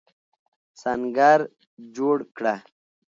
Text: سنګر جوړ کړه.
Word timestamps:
سنګر 0.81 1.39
جوړ 1.95 2.17
کړه. 2.37 2.55